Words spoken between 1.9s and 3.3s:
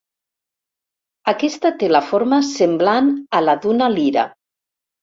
la forma semblant